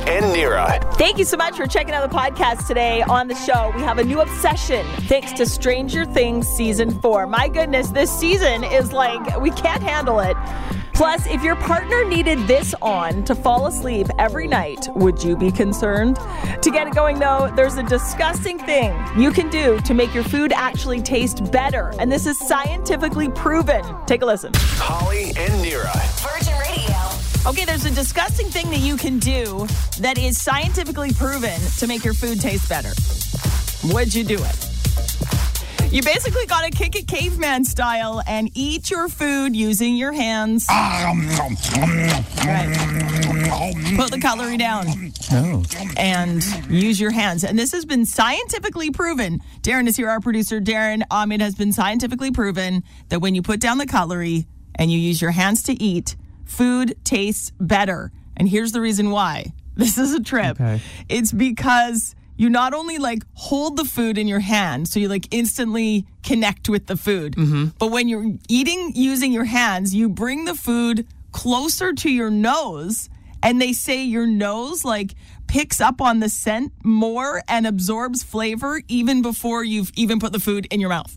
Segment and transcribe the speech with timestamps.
[0.00, 0.80] and Nira.
[0.96, 3.02] Thank you so much for checking out the podcast today.
[3.02, 7.26] On the show, we have a new obsession thanks to Stranger Things season four.
[7.26, 10.36] My goodness, this season is like, we can't handle it.
[10.94, 15.52] Plus, if your partner needed this on to fall asleep every night, would you be
[15.52, 16.16] concerned?
[16.62, 20.24] To get it going, though, there's a disgusting thing you can do to make your
[20.24, 21.92] food actually taste better.
[21.98, 23.84] And this is scientifically proven.
[24.06, 24.52] Take a listen.
[24.54, 25.92] Holly and Nira.
[26.22, 26.55] Virgin Radio.
[27.46, 29.68] Okay, there's a disgusting thing that you can do
[30.00, 32.90] that is scientifically proven to make your food taste better.
[33.94, 35.92] Would you do it?
[35.92, 40.66] You basically got to kick it caveman style and eat your food using your hands.
[42.44, 42.74] Right.
[43.96, 45.12] Put the cutlery down.
[45.96, 47.44] And use your hands.
[47.44, 49.40] And this has been scientifically proven.
[49.62, 50.60] Darren is here, our producer.
[50.60, 54.90] Darren, um, it has been scientifically proven that when you put down the cutlery and
[54.90, 58.12] you use your hands to eat, food tastes better.
[58.36, 59.52] And here's the reason why.
[59.76, 60.58] This is a trip.
[60.58, 60.80] Okay.
[61.10, 65.28] It's because you not only like hold the food in your hand, so you like
[65.30, 67.66] instantly connect with the food, mm-hmm.
[67.78, 73.10] but when you're eating using your hands, you bring the food closer to your nose.
[73.42, 75.14] And they say your nose like
[75.46, 80.40] picks up on the scent more and absorbs flavor even before you've even put the
[80.40, 81.16] food in your mouth.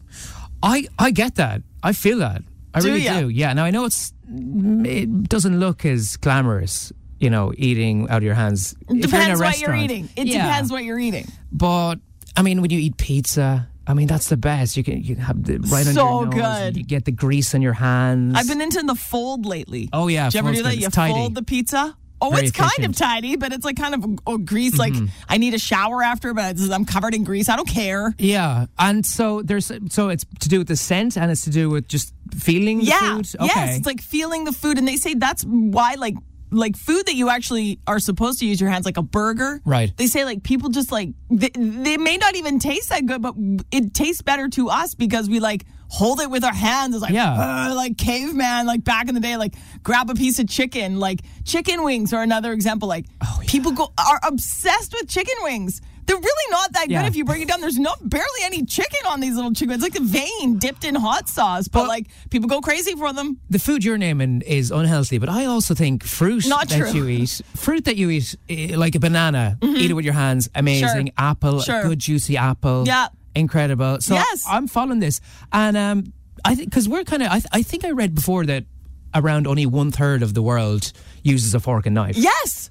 [0.61, 1.63] I I get that.
[1.81, 2.43] I feel that.
[2.73, 3.21] I Do really ya?
[3.21, 3.29] do.
[3.29, 3.53] Yeah.
[3.53, 8.35] Now I know it's it doesn't look as glamorous, you know, eating out of your
[8.35, 8.75] hands.
[8.87, 10.09] Depends what you're eating.
[10.15, 10.45] It Yeah.
[10.47, 11.27] depends what you're eating.
[11.51, 11.95] But
[12.35, 14.77] I mean, when you eat pizza, I mean that's the best.
[14.77, 16.33] You can you have the right So your nose.
[16.35, 16.77] good.
[16.77, 18.35] You get the grease on your hands.
[18.37, 19.89] I've been into the fold lately.
[19.91, 20.77] Oh, yeah, Did you ever do that?
[20.77, 21.13] You tidy.
[21.13, 21.95] fold the pizza.
[22.21, 22.95] Oh, Very it's kind of efficient.
[22.95, 23.03] Mm-hmm.
[23.15, 24.77] tidy, but it's like kind of oh, grease.
[24.77, 24.93] Like
[25.29, 27.47] I need a shower after, but I'm covered in grease.
[27.47, 28.13] I don't care.
[28.17, 31.69] Yeah, and so there's so it's to do with the scent and it's to do
[31.69, 33.15] with just feeling the Yeah.
[33.17, 33.27] food.
[33.35, 33.45] Okay.
[33.55, 36.15] Yes, it's like feeling the food, and they say that's why like
[36.51, 39.61] like food that you actually are supposed to use your hands, like a burger.
[39.65, 39.95] Right.
[39.97, 43.35] They say like people just like they, they may not even taste that good, but
[43.71, 46.95] it tastes better to us because we like hold it with our hands.
[46.95, 47.71] It's like Yeah.
[47.75, 49.53] Like caveman, like back in the day, like
[49.83, 50.99] grab a piece of chicken.
[50.99, 52.87] Like chicken wings are another example.
[52.87, 55.81] Like Oh, people go are obsessed with chicken wings.
[56.09, 57.03] They're really not that Yeah.
[57.03, 57.61] good if you break it down.
[57.61, 59.75] There's no barely any chicken on these little chicken.
[59.75, 63.13] It's like a vein dipped in hot sauce, but, But- like people go crazy for
[63.13, 63.37] them.
[63.49, 66.93] the food you're naming is unhealthy, but I also think fruit Not that true.
[66.93, 70.49] you eat, fruit that you eat, eh, like a banana, eat it with your hands,
[70.55, 71.07] amazing.
[71.07, 71.13] Sure.
[71.17, 71.83] Apple, Sure.
[71.83, 73.09] good juicy apple, Yeah.
[73.35, 74.01] incredible.
[74.01, 74.43] So Yes.
[74.49, 75.21] I'm following this,
[75.53, 78.45] and um, I think because we're kind of, I, th- I think I read before
[78.47, 78.65] that
[79.13, 80.91] around only one third of the world
[81.23, 82.17] uses a fork and knife.
[82.17, 82.69] Yes.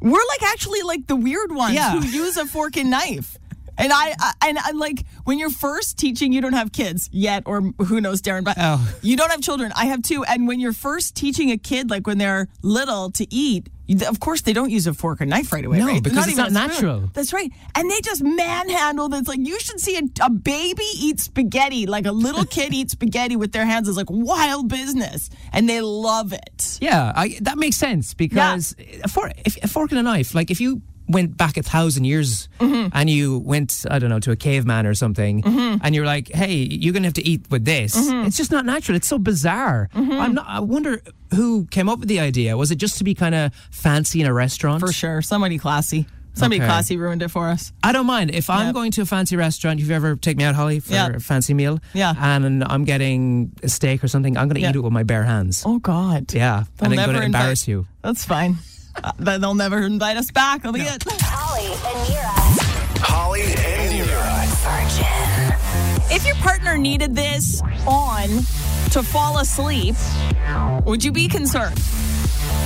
[0.00, 1.98] We're like actually like the weird ones Yeah.
[1.98, 3.38] who use a fork and knife.
[3.78, 7.42] And I, I and I like when you're first teaching, you don't have kids yet,
[7.46, 8.94] or who knows, Darren, but Oh.
[9.02, 9.72] you don't have children.
[9.76, 10.24] I have two.
[10.24, 14.18] And when you're first teaching a kid, like when they're little to eat, you, of
[14.18, 15.78] course they don't use a fork and knife right away.
[15.78, 16.02] No, right?
[16.02, 16.68] because it's not a spoon.
[16.68, 17.10] natural.
[17.12, 17.52] That's right.
[17.76, 19.28] And they just manhandle this.
[19.28, 23.36] Like you should see a, a baby eat spaghetti, like a little kid eat spaghetti
[23.36, 26.78] with their hands is like wild business, and they love it.
[26.80, 30.50] Yeah, I, that makes sense because a, fork, if, a fork and a knife, like
[30.50, 32.88] if you went back a thousand years Mm-hmm.
[32.92, 36.54] and you went, I don't know, to a caveman or something, and you're like, hey,
[36.54, 37.94] you're going to have to eat with this.
[37.96, 38.26] Mm-hmm.
[38.26, 38.96] It's just not natural.
[38.96, 39.88] It's so bizarre.
[39.94, 41.02] I'm not, I wonder
[41.34, 42.56] who came up with the idea.
[42.56, 44.80] Was it just to be kind of fancy in a restaurant?
[44.80, 45.22] For sure.
[45.22, 46.06] Somebody classy.
[46.34, 46.66] Somebody Okay.
[46.68, 47.72] classy ruined it for us.
[47.82, 48.30] I don't mind.
[48.34, 48.74] If I'm Yep.
[48.74, 51.08] going to a fancy restaurant, if you ever take me out, Holly, for Yeah.
[51.16, 52.12] a fancy meal, Yeah.
[52.18, 54.70] and I'm getting a steak or something, I'm going to Yeah.
[54.70, 55.62] eat it with my bare hands.
[55.64, 56.34] Oh God.
[56.34, 57.86] Yeah, They'll and I'm going to embarrass you.
[58.02, 58.58] That's fine.
[59.18, 60.62] Then they'll never invite us back.
[60.62, 61.04] That'll be it.
[61.06, 63.00] Holly and Nira.
[63.00, 64.46] Holly and Nira.
[64.66, 66.14] Virgin.
[66.14, 68.28] If your partner needed this on
[68.90, 69.96] to fall asleep,
[70.84, 71.78] would you be concerned?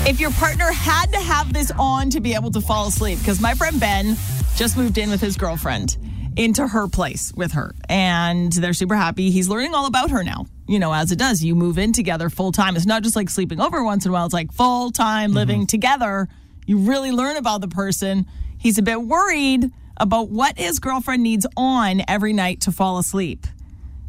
[0.07, 3.41] If your partner had to have this on to be able to fall asleep, because
[3.41, 4.17] my friend Ben
[4.57, 5.97] just moved in with his girlfriend
[6.37, 9.31] into her place with her, and they're super happy.
[9.31, 10.47] He's learning all about her now.
[10.67, 12.77] You know, as it does, you move in together full time.
[12.77, 15.61] It's not just like sleeping over once in a while, it's like full time living
[15.61, 15.67] mm-hmm.
[15.67, 16.29] together.
[16.67, 18.27] You really learn about the person.
[18.59, 23.47] He's a bit worried about what his girlfriend needs on every night to fall asleep.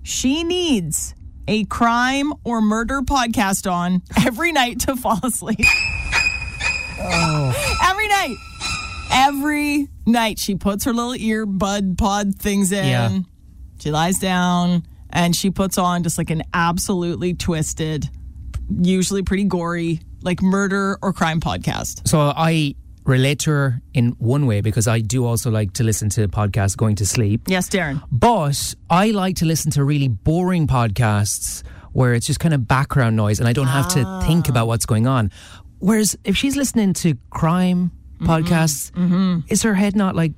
[0.04, 1.16] She needs
[1.48, 5.60] a crime or murder podcast on every night to fall asleep.
[7.04, 7.80] Oh.
[7.84, 8.36] Every night.
[9.12, 12.86] Every night she puts her little earbud pod things in.
[12.86, 13.20] Yeah.
[13.80, 18.10] She lies down and she puts on just like an absolutely twisted,
[18.70, 22.08] usually pretty gory, like murder or crime podcast.
[22.08, 22.76] So I
[23.06, 26.78] relate to her in one way because I do also like to listen to podcasts
[26.78, 27.42] going to sleep.
[27.48, 28.04] Yes, Darren.
[28.12, 31.64] But I like to listen to really boring podcasts
[31.94, 34.52] where it's just kind of background noise and I don't have to think ah.
[34.52, 35.32] about what's going on.
[35.80, 37.92] Whereas if she's listening to crime
[38.22, 38.32] Mm-hmm.
[38.32, 39.14] podcasts, mm-hmm.
[39.14, 39.54] Mm-hmm.
[39.54, 40.34] is her head not like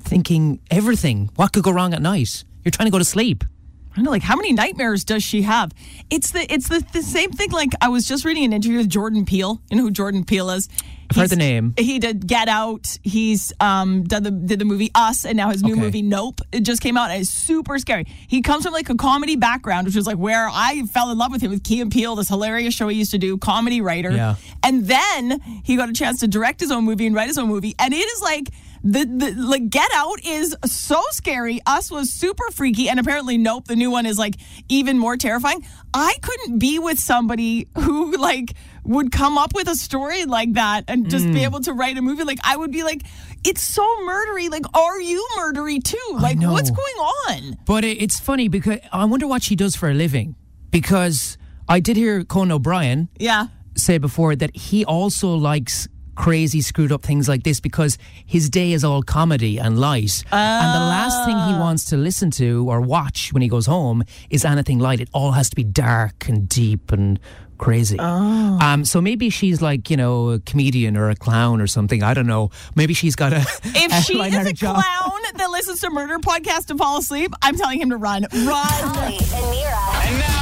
[0.00, 1.30] thinking everything?
[1.36, 2.44] What could go wrong at night?
[2.64, 3.44] You're trying to go to sleep.
[3.92, 5.70] I don't know, like how many nightmares does she have?
[6.08, 7.50] It's the it's the, the same thing.
[7.50, 9.60] Like I was just reading an interview with Jordan Peele.
[9.70, 10.68] You know who Jordan Peele is?
[11.10, 11.74] I've heard the name.
[11.76, 12.96] He did Get Out.
[13.02, 15.80] He's um did the did the movie Us, and now his new Okay.
[15.82, 16.40] movie Nope.
[16.52, 18.06] It just came out and it's super scary.
[18.28, 21.30] He comes from like a comedy background, which is like where I fell in love
[21.30, 24.10] with him with Key and Peele, this hilarious show he used to do, comedy writer.
[24.10, 24.36] Yeah.
[24.62, 27.48] And then he got a chance to direct his own movie and write his own
[27.48, 28.48] movie, and it is like.
[28.84, 31.60] The, the like Get Out is so scary.
[31.66, 34.34] Us was super freaky, and apparently Nope, the new one, is like
[34.68, 35.64] even more terrifying.
[35.94, 40.84] I couldn't be with somebody who like would come up with a story like that
[40.88, 41.32] and just Mm.
[41.34, 42.24] be able to write a movie.
[42.24, 43.02] Like I would be like,
[43.44, 44.50] it's so murdery.
[44.50, 46.08] Like, are you murdery too?
[46.14, 46.96] Like, what's going
[47.28, 47.58] on?
[47.64, 50.34] But it, it's funny because I wonder what she does for a living.
[50.72, 51.38] Because
[51.68, 53.46] I did hear Conan O'Brien Yeah.
[53.76, 58.72] say before that he also likes crazy screwed up things like this because his day
[58.72, 62.80] is all comedy and light and the last thing he wants to listen to or
[62.80, 66.48] watch when he goes home is anything light it all has to be dark and
[66.48, 67.18] deep and
[67.58, 72.02] crazy um so maybe she's like you know a comedian or a clown or something
[72.02, 74.82] i don't know maybe she's got a If she is a job.
[74.82, 78.24] clown that listens to murder podcast to fall asleep, I'm telling him to run.
[78.32, 78.66] Run.
[78.66, 80.06] Holly and Nira.
[80.06, 80.41] And now,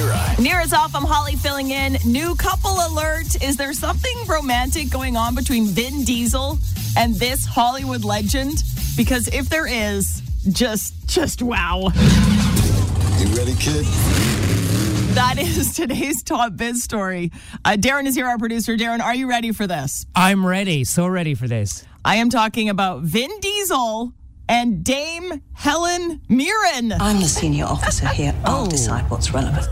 [0.00, 0.38] Nira.
[0.38, 0.94] Near is off.
[0.94, 1.98] I'm Holly filling in.
[2.06, 3.42] New couple alert.
[3.42, 6.58] Is there something romantic going on between Vin Diesel
[6.96, 8.62] and this Hollywood legend?
[8.96, 11.92] Because if there is, just just wow.
[13.18, 13.84] You ready, kid?
[15.14, 17.30] That is today's top biz story.
[17.64, 18.76] Uh, Darren is here, our producer.
[18.76, 20.06] Darren, are you ready for this?
[20.14, 24.14] i'm ready so ready for this I am talking about Vin Diesel
[24.48, 26.92] and Dame Helen Mirren.
[26.92, 28.34] I'm the senior officer here.
[28.46, 29.68] I'll decide what's relevant.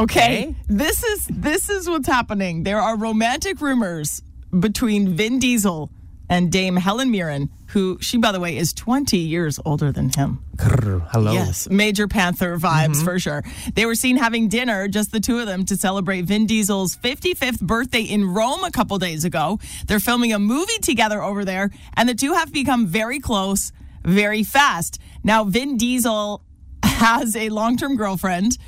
[0.00, 0.54] Okay.
[0.66, 2.62] This is this is what's happening.
[2.62, 4.22] There are romantic rumors
[4.58, 5.90] between Vin Diesel
[6.28, 10.42] and Dame Helen Mirren, who she by the way is 20 years older than him.
[10.56, 13.04] Grr, hello Yes, major Panther vibes mm-hmm.
[13.04, 13.42] for sure.
[13.74, 17.60] They were seen having dinner, just the two of them, to celebrate Vin Diesel's 55th
[17.60, 19.58] birthday in Rome a couple days ago.
[19.86, 23.72] They're filming a movie together over there, and the two have become very close
[24.04, 25.00] very fast.
[25.22, 26.42] Now, Vin Diesel
[26.84, 28.58] has a long term girlfriend,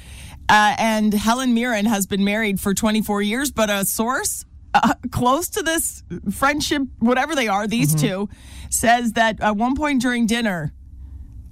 [0.53, 4.45] uh, and Helen Mirren has been married for 24 years, but a source
[4.75, 8.29] uh, close to this friendship, whatever they are, these two,
[8.69, 10.75] says that at one point during dinner,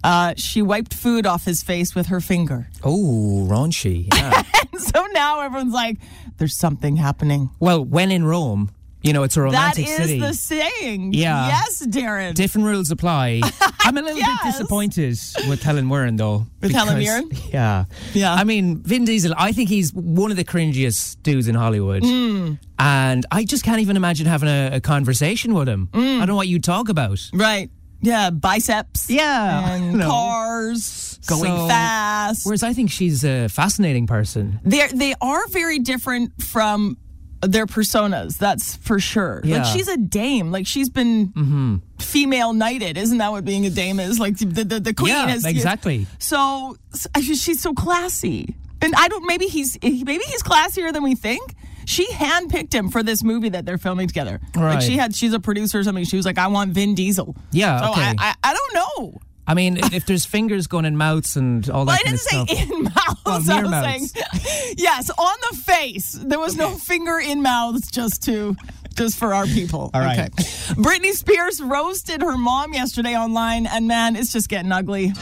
[0.05, 2.69] uh, she wiped food off his face with her finger.
[2.85, 4.43] oh raunchy yeah.
[4.79, 5.99] So now everyone's like,
[6.37, 7.51] there's something happening.
[7.59, 8.71] well when in rome
[9.03, 11.13] you know it's a romantic is city the saying.
[11.13, 11.49] Yeah.
[11.49, 12.35] Yes, Darren.
[12.35, 13.41] different rules apply.
[13.81, 14.39] I'm a little Yes.
[14.45, 15.19] bit disappointed
[15.49, 16.47] with Helen Mirren, though.
[16.61, 17.31] With Helen Mirren?
[17.53, 17.85] Yeah.
[18.13, 18.33] Yeah.
[18.35, 22.03] I mean, Vin Diesel, I think he's one of the cringiest dudes in Hollywood.
[22.05, 22.55] Hmm.
[22.79, 25.89] And I just can't even imagine having a, a conversation with him.
[25.93, 25.99] Hmm.
[26.01, 27.19] I don't know what you talk about.
[27.33, 27.71] right.
[28.03, 29.11] Yeah, biceps.
[29.11, 31.19] Yeah, And cars.
[31.27, 32.47] Going So- fast.
[32.47, 34.59] Whereas I think she's a fascinating person.
[34.65, 36.97] They're, they are very different from
[37.43, 39.41] their personas, that's for sure.
[39.45, 39.59] Yeah.
[39.59, 40.51] Like she's a dame.
[40.51, 41.77] Like she's been mm-hmm.
[41.99, 42.97] female knighted.
[42.99, 44.19] Isn't that what being a dame is?
[44.21, 46.07] Like the the, the queen Yeah, is exactly.
[46.19, 48.55] So s- I just- she's so classy.
[48.83, 51.55] And I don't maybe he's maybe he's classier than we think.
[51.87, 54.39] She handpicked him for this movie that they're filming together.
[54.55, 54.83] Like Right.
[54.83, 56.05] she had she's a producer or something.
[56.05, 57.35] She was like, I want Vin Diesel.
[57.53, 58.03] Yeah, So okay.
[58.03, 59.21] I, I I don't know.
[59.47, 62.21] I mean, if there's fingers going in mouths and all Well, that I didn't of
[62.21, 62.71] say stuff.
[62.71, 63.23] in mouths.
[63.27, 64.13] Well, I was mouths.
[64.13, 66.13] saying yes, on the face.
[66.13, 68.55] There was no finger in mouths just to
[68.97, 69.91] just for our people.
[69.95, 70.19] All right.
[70.19, 70.29] Okay.
[70.75, 75.13] Britney Spears roasted her mom yesterday online, and man, it's just getting ugly.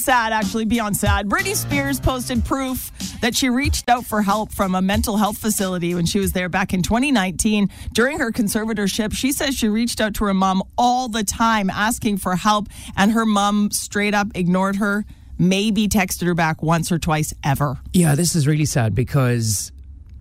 [0.00, 1.28] Of sad, actually, beyond sad.
[1.28, 2.90] Britney Spears posted proof
[3.20, 6.48] that she reached out for help from a mental health facility when she was there
[6.48, 7.68] back in 2019.
[7.92, 12.18] During her conservatorship, she says she reached out to her mom all the time asking
[12.18, 15.04] for help, and her mom straight up ignored her,
[15.38, 17.78] maybe texted her back once or twice ever.
[17.92, 19.70] Yeah, this is really sad because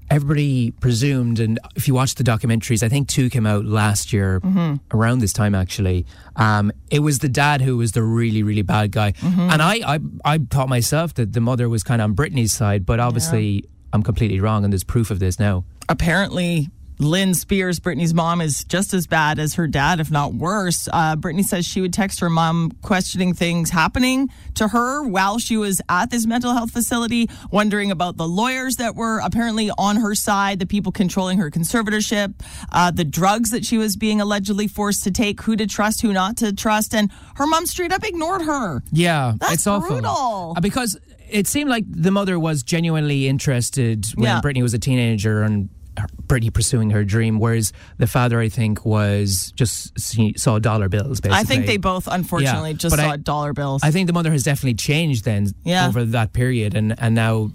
[0.10, 4.42] everybody presumed, and if you watch the documentaries, I think two came out last year
[4.92, 6.06] around this time actually.
[6.36, 10.00] Um, it was the dad who was the really, really bad guy, and I, I,
[10.26, 14.04] I thought myself that the mother was kind of on Britney's side, but obviously I'm
[14.04, 15.64] completely wrong, and there's proof of this now.
[15.88, 16.70] Apparently,
[17.02, 20.90] Lynn Spears, Britney's mom, is just as bad as her dad, if not worse.
[20.92, 25.56] Uh, Britney says she would text her mom questioning things happening to her while she
[25.56, 30.14] was at this mental health facility, wondering about the lawyers that were apparently on her
[30.14, 32.34] side, the people controlling her conservatorship,
[32.74, 36.12] uh, the drugs that she was being allegedly forced to take, who to trust, who
[36.12, 36.94] not to trust.
[36.94, 38.84] And her mom straight up ignored her.
[38.92, 39.90] Yeah, That's it's awful.
[39.90, 40.54] brutal.
[40.58, 40.98] Uh, Because
[41.30, 44.42] it seemed like the mother was genuinely interested when Yeah.
[44.42, 45.70] Britney was a teenager and
[46.28, 49.94] Britney pursuing her dream, whereas the father, I think, was just
[50.40, 51.20] saw dollar bills.
[51.22, 53.82] Basically, I think they both, unfortunately, Yeah, just saw I- dollar bills.
[53.84, 55.88] I think the mother has definitely changed then Yeah.
[55.88, 57.52] over that period, and and now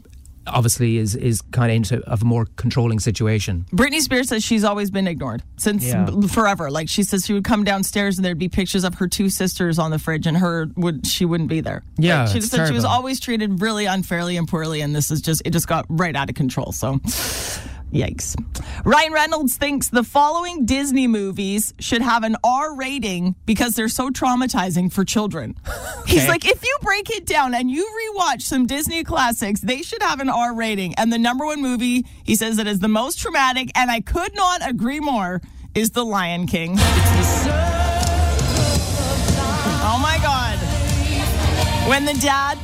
[0.46, 3.64] obviously is is kind of into of a more controlling situation.
[3.72, 6.04] Britney Spears says she's always been ignored since Yeah.
[6.28, 6.70] forever.
[6.70, 9.78] Like she says, she would come downstairs and there'd be pictures of her two sisters
[9.78, 11.82] on the fridge, and her would she wouldn't be there.
[11.96, 15.22] Yeah, Like, she said she was always treated really unfairly and poorly, and this is
[15.22, 16.72] just it just got right out of control.
[16.72, 17.00] So.
[17.94, 18.34] Yikes.
[18.84, 24.10] Ryan Reynolds thinks the following Disney movies should have an R rating because they're so
[24.10, 25.56] traumatizing for children.
[26.06, 30.02] He's like, if you break it down and you rewatch some Disney classics, they should
[30.02, 30.94] have an R rating.
[30.96, 34.34] And the number one movie, he says, that is the most traumatic, and I could
[34.34, 35.40] not agree more,
[35.74, 36.76] is The Lion King.
[39.86, 40.58] Oh my God.
[41.88, 42.58] When the dad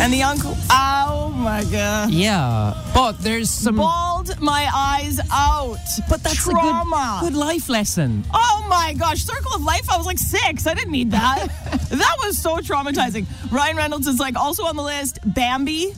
[0.00, 1.03] and the uncle, oh
[1.44, 2.10] my God.
[2.10, 3.76] Yeah, but there's some.
[3.76, 5.76] Bawled my eyes out.
[6.08, 7.18] but that's trauma.
[7.18, 8.24] a good, good life lesson.
[8.32, 9.88] Oh my gosh, Circle of Life.
[9.90, 10.66] I was like six.
[10.66, 11.46] I didn't need that.
[11.90, 13.26] that was so traumatizing.
[13.52, 15.18] Ryan Reynolds is like also on the list.
[15.24, 15.92] Bambi,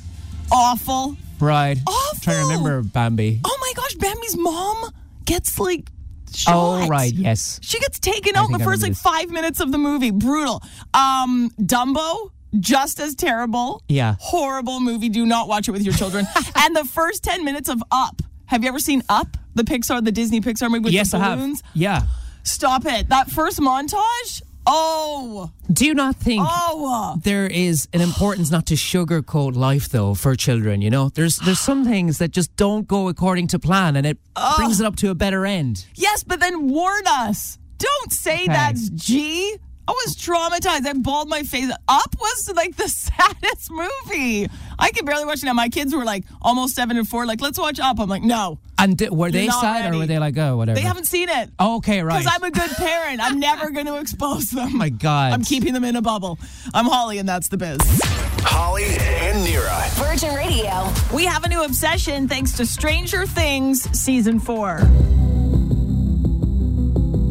[0.51, 1.17] awful.
[1.39, 1.79] Right.
[1.87, 2.21] Awful.
[2.21, 3.41] Trying to remember Bambi.
[3.45, 4.91] Oh my gosh, Bambi's mom
[5.25, 5.89] gets like
[6.35, 6.55] shot.
[6.55, 7.13] Oh, right.
[7.13, 7.61] Yes.
[7.63, 9.01] She gets taken I out in the first like this.
[9.01, 10.11] five minutes of the movie.
[10.11, 10.63] Brutal.
[10.93, 13.83] Um, Dumbo, just as terrible.
[13.89, 14.17] Yeah.
[14.21, 15.09] Horrible movie.
[15.09, 16.27] Do not watch it with your children.
[16.57, 18.23] and the first 10 minutes of Up.
[18.47, 19.37] Have you ever seen Up?
[19.55, 21.63] The Pixar, the Disney Pixar movie with yes, the I have.
[21.75, 22.03] Yeah.
[22.43, 23.09] Stop it.
[23.09, 24.43] That first montage?
[24.67, 25.51] Oh.
[25.73, 27.17] Do you not think Oh.
[27.23, 30.83] there is an importance not to sugarcoat life though for children?
[30.83, 34.19] You know, there's there's some things that just don't go according to plan, and it
[34.57, 35.87] brings it up to a better end.
[35.95, 37.59] Yes, but then warn us.
[37.79, 38.47] Don't say Okay.
[38.49, 39.57] that's G.
[39.89, 40.85] I was traumatized.
[40.87, 41.71] I bawled my face.
[41.89, 44.49] Up was like the saddest movie.
[44.79, 45.53] I could barely watch it now.
[45.53, 47.25] My kids were like almost seven and four.
[47.25, 48.01] Like, let's watch Up.
[48.01, 49.97] I'm like, no, And th- were they sad ready.
[49.97, 50.75] or were they like, oh, whatever?
[50.75, 51.51] they haven't seen it.
[51.61, 52.19] Oh, okay, right.
[52.19, 53.21] Because I'm a good parent.
[53.23, 54.71] I'm never going to expose them.
[54.73, 55.33] oh my God.
[55.33, 56.39] I'm keeping them in a bubble.
[56.75, 57.79] I'm Holly, and that's the biz.
[58.43, 59.89] Holly and Nira.
[60.05, 60.89] Virgin Radio.
[61.15, 64.81] We have a new obsession thanks to Stranger Things season four.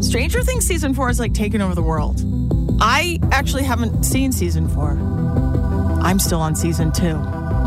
[0.02, 2.22] Stranger Things season four is like taking over the world.
[2.79, 4.91] I actually haven't seen season four.
[6.01, 7.05] I'm still on season two.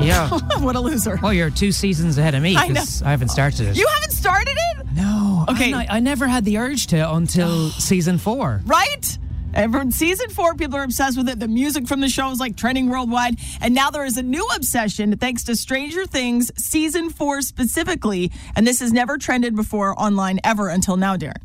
[0.01, 0.29] yeah.
[0.61, 1.19] what a loser.
[1.23, 3.77] Well, you're two seasons ahead of me I because I, haven't started it.
[3.77, 4.87] You haven't started it?
[4.95, 5.45] no.
[5.49, 5.73] Okay.
[5.73, 8.61] I, I never had the urge to until season four.
[8.65, 9.19] Right?
[9.55, 11.41] And from season four, people are obsessed with it.
[11.41, 13.39] The music from the show is like trending worldwide.
[13.61, 18.31] And now there is a new obsession thanks to Stranger Things season four specifically.
[18.55, 21.41] And this has never trended before online ever until now, Darren.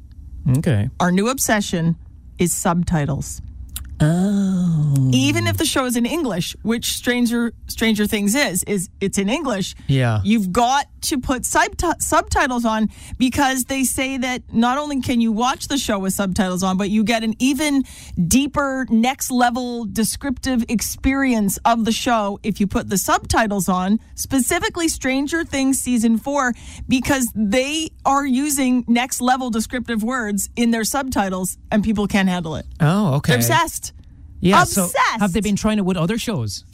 [0.57, 0.89] Okay.
[0.99, 1.95] Our new obsession
[2.37, 3.41] is subtitles.
[3.99, 5.11] Oh.
[5.13, 9.29] Even if the show is in English, which Stranger Stranger Things is, is it's in
[9.29, 9.75] English.
[9.87, 10.21] Yeah.
[10.23, 15.31] You've got to put subti- subtitles on because they say that not only can you
[15.31, 17.83] watch the show with subtitles on, but you get an even
[18.27, 24.87] deeper, next level descriptive experience of the show if you put the subtitles on, specifically
[24.87, 26.53] Stranger Things season four,
[26.87, 32.55] because they are using next level descriptive words in their subtitles and people can't handle
[32.55, 32.65] it.
[32.79, 33.31] Oh, okay.
[33.31, 33.92] They're obsessed.
[34.43, 34.63] Yeah.
[34.65, 36.65] So have they been trying it with other shows?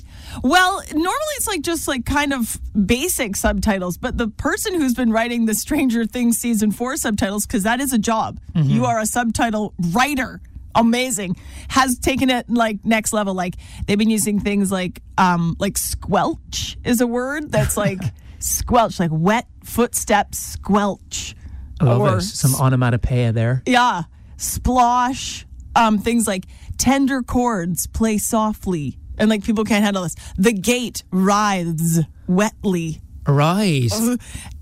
[0.44, 5.12] Well, normally it's like just like kind of basic subtitles, but the person who's been
[5.12, 8.40] writing the Stranger Things season four subtitles, because that is a job.
[8.54, 10.42] You are a subtitle writer.
[10.76, 11.36] Amazing.
[11.70, 13.34] Has taken it like next level.
[13.34, 13.56] Like
[13.88, 18.00] they've been using things like um like squelch is a word that's like
[18.40, 21.36] squelch, like wet footsteps squelch.
[21.82, 22.22] I love Or it.
[22.22, 23.64] Some onomatopoeia there.
[23.66, 24.04] yeah,
[24.38, 25.46] splosh,
[25.76, 26.46] um, things like
[26.80, 30.16] tender chords play softly, and like people can't handle this.
[30.38, 33.02] The gate writhes wetly.
[33.28, 33.92] Right.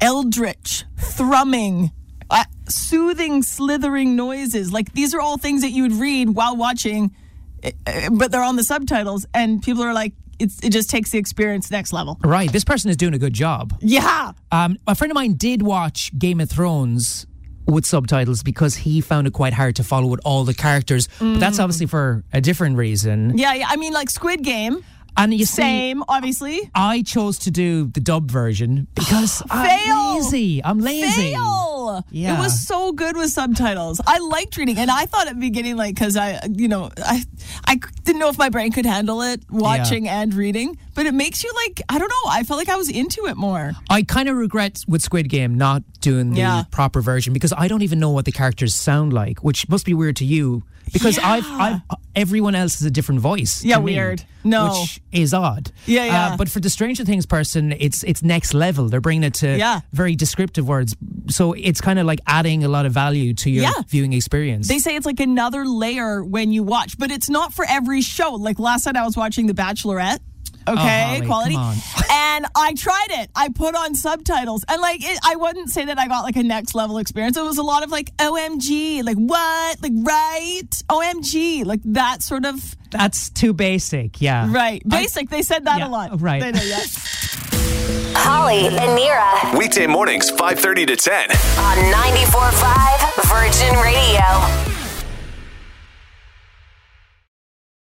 [0.02, 1.92] Eldritch thrumming.
[2.30, 4.74] Uh, soothing, slithering noises.
[4.74, 7.16] Like these are all things that you would read while watching,
[7.64, 11.12] eh, eh, but they're on the subtitles, and people are like, it's, it just takes
[11.12, 12.20] the experience next level.
[12.22, 12.52] Right.
[12.52, 13.78] This person is doing a good job.
[13.80, 14.34] Yeah.
[14.52, 17.26] Um, a friend of mine did watch Game of Thrones
[17.68, 21.08] with subtitles because he found it quite hard to follow with all the characters.
[21.20, 21.40] But Mm.
[21.40, 23.38] that's obviously for a different reason.
[23.38, 23.68] Yeah, yeah.
[23.70, 24.84] I mean, like Squid Game,
[25.20, 26.70] And you see, same, obviously.
[26.76, 29.42] I chose to do the dub version because.
[29.50, 30.64] I'm lazy.
[30.64, 31.32] I'm lazy.
[31.34, 32.06] Fail.
[32.12, 32.38] Yeah.
[32.38, 34.00] It was so good with subtitles.
[34.06, 37.24] I liked reading, and I thought at the beginning, like, because I, you know, I,
[37.66, 40.78] I didn't know if my brain could handle it watching and reading.
[40.98, 42.30] But it makes you like, I don't know.
[42.32, 43.72] I felt like I was into it more.
[43.90, 46.64] I kind of regret with Squid Game not doing the Yeah.
[46.72, 49.94] proper version because I don't even know what the characters sound like, which must be
[49.94, 51.82] weird to you because I've, I've
[52.16, 53.64] everyone else has a different voice.
[53.64, 54.24] Yeah, to me, weird.
[54.44, 54.72] No.
[54.82, 55.72] which is odd.
[55.86, 56.26] Yeah, yeah.
[56.34, 58.90] Uh, but for the Stranger Things person, it's it's next level.
[58.90, 59.82] They're bringing it to Yeah.
[59.94, 60.96] very descriptive words,
[61.30, 63.74] so it's kind of like adding a lot of value to your Yeah.
[63.88, 64.68] viewing experience.
[64.68, 68.34] They say it's like another layer when you watch, but it's not for every show.
[68.34, 70.20] Like last night, I was watching The Bachelorette.
[70.68, 71.54] Oh, okay, Holly, quality.
[71.56, 71.76] come on.
[72.12, 73.30] And I tried it.
[73.36, 76.44] I put on subtitles, and like it, I wouldn't say that I got like a
[76.44, 77.38] next level experience.
[77.38, 82.46] It was a lot of like OMG, like what, like right, OMG, like that sort
[82.46, 84.22] of That's too basic.
[84.22, 84.52] Yeah.
[84.54, 84.82] right.
[84.92, 85.30] I- Basic.
[85.30, 86.22] they said that Yeah, a lot.
[86.22, 86.42] right.
[86.42, 86.80] They did, yeah.
[88.20, 91.30] Holly and Nira Weekday mornings, 5:30 to 10.
[91.32, 94.67] on 94.5 Virgin Radio.